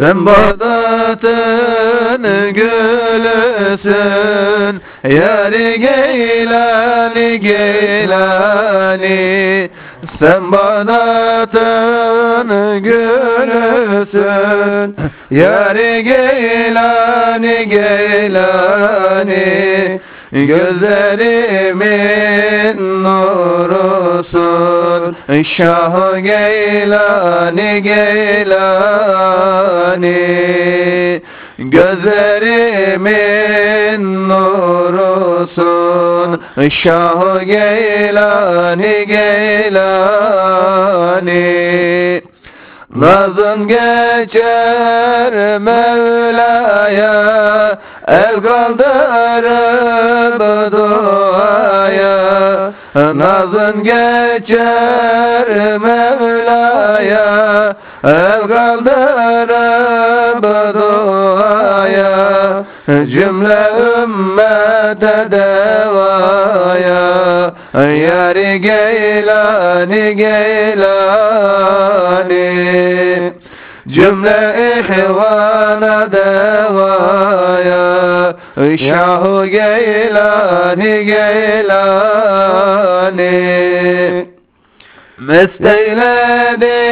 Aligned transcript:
Sen 0.00 0.26
Bağdat'ın 0.26 2.22
gülüsün 2.52 3.96
Yari 5.04 5.80
Geylani 5.80 7.40
Geylani. 7.40 8.76
Sen 10.18 10.52
Bağdat'ın 10.52 12.48
gülüsün 12.82 14.26
Yari 15.30 16.04
Geylani 16.04 17.68
Geylani 17.68 19.06
Gözlerimin 20.44 21.86
nurusun 23.04 24.36
Şah 25.56 26.18
Geylani 26.22 27.82
Geylani. 27.82 28.16
Gözlerimin 31.58 33.18
nurusun 34.28 35.60
Şah 36.70 37.40
Geylani 37.44 39.06
Geylani. 39.06 39.86
Nazın 42.96 43.68
geçer 43.68 45.58
Mevla'ya 45.58 47.26
El 48.06 48.40
kaldırıp 48.40 50.40
duaya 50.72 52.72
Nazın 52.94 53.82
geçer 53.82 55.78
Mevla'ya. 55.78 57.74
El 58.04 58.48
kaldırıp 58.48 60.42
duaya 60.74 62.64
Cümle 62.86 63.70
ümmete 64.02 65.30
devaya. 65.30 67.06
Yari 67.74 68.60
Geylani 68.60 70.16
Geylani 70.16 70.86
Cümle 73.88 74.54
ihvana 74.78 76.12
devaya 76.12 77.86
Şah 78.56 79.44
Geylani 79.50 81.04
Geylani. 81.04 82.16
Mesteyledin 85.18 86.86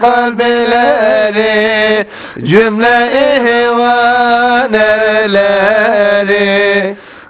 kalpleri 0.00 2.06
Cümle 2.44 3.12
ihvan 3.12 4.74
erleri 4.74 6.65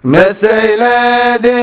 Meseyledin 0.06 1.58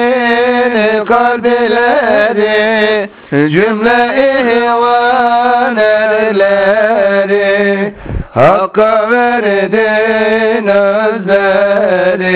kalpleri 1.06 3.10
Cümle 3.32 4.02
ihvan 4.18 5.78
erleri. 5.78 7.94
Hakka 8.34 9.10
verdin 9.12 10.68
özleri 10.68 12.34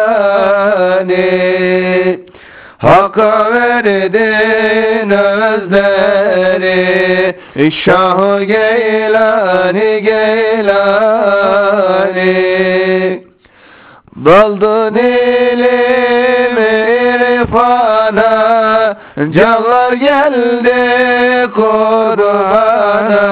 Hakka 2.79 3.51
verdin 3.55 5.11
özleri 5.11 6.87
Şah 7.85 8.41
Geylani 8.41 10.03
Geylani 10.03 11.36
Daldın 14.25 14.95
ilim 14.95 16.59
irfana 17.39 18.33
Canlar 19.31 19.93
geldi 19.93 20.77
Kur'an'a. 21.55 23.27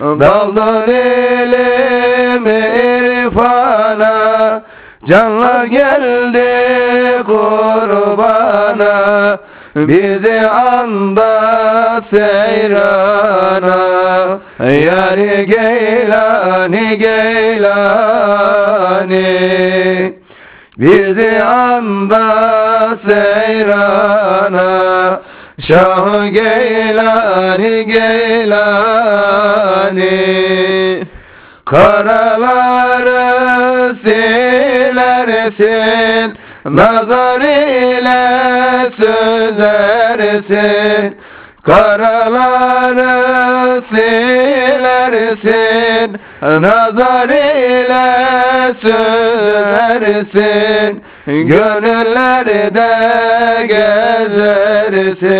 Daldın 0.00 0.90
ilim 0.92 2.46
irfana 2.46 4.10
Canlar 5.08 5.64
geldi 5.64 6.50
kurbana 7.26 9.00
Bizi 9.76 10.40
anda 10.50 12.02
seyrana 12.10 13.78
Yari 14.58 15.46
Geylani 15.46 16.98
Geylani. 16.98 18.10
Bizi 20.78 21.42
anda 21.44 22.98
seyrana 23.08 24.70
Şah 25.68 26.32
Geylani 26.32 27.86
Geylani. 27.86 28.50
Karaları 31.64 33.20
silersin 34.04 35.70
Nazar 36.64 37.40
ile 37.40 38.90
sözersin 39.02 40.40
Karaları 41.66 43.12
silersin. 43.90 45.40
Nazar 46.42 47.28
ile 47.28 48.74
sözersin 48.82 50.30
Gönüllerde 51.26 52.90
gezersin. 53.66 55.30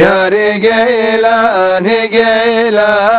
Yari 0.00 0.60
Geylani 0.60 2.10
Geylani 2.10 3.16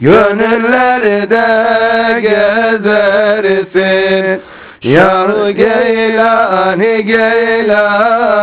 Gönüllerde 0.00 1.46
gezersin. 2.20 3.92
Yar 4.82 5.50
Geylani 5.50 7.04
Geylani. 7.04 8.42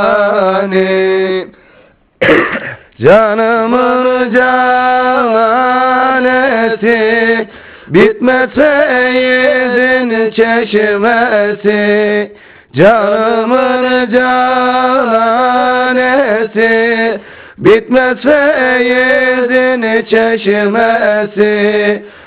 Canımın 3.01 4.33
cananesi 4.33 5.69
Bitmez 7.87 8.49
seyizin 8.55 10.31
çeşmesi. 10.31 11.79
Canımın 12.73 14.11
cananesi 14.11 15.19
Bitmez 17.59 18.17
feyizin 18.21 19.81
çeşmesi 20.05 21.53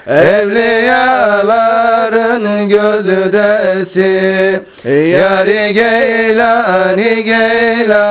Evliyaların 0.07 1.09
gözdesi 2.69 4.11
Yari 4.85 5.75
Geylani 5.75 7.25
Geylani 7.25 8.03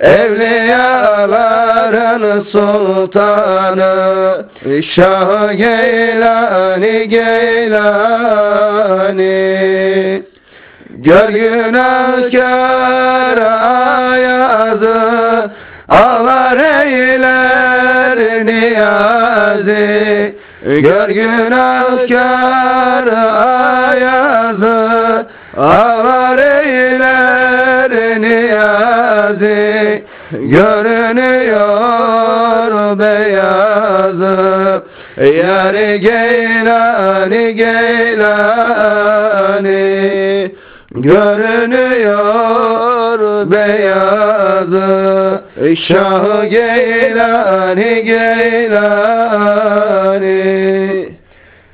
Evliyaların 0.00 1.26
sultanı. 2.52 4.46
Şah 4.94 5.52
Geylani 5.52 7.08
Geylani 7.08 7.86
Gör 10.90 11.28
günahkar 11.28 13.06
ayazı 14.76 15.50
Ağlar 15.88 16.84
eyler 16.86 18.46
niyazi. 18.46 20.34
Gör 20.64 21.08
günahkar 21.08 23.06
ayazı 23.86 25.26
Ağlar 25.56 26.38
eyler 26.38 28.20
niyazi. 28.20 30.04
Görünüyor 30.30 31.78
beyazı. 32.98 34.82
Yar 35.16 35.74
Geylani 35.96 37.54
Geylani. 37.54 38.86
Görünüyor 40.90 42.65
beyazı 43.50 44.96
Şah 45.88 46.50
Geylani 46.50 48.04
Geylani 48.04 49.85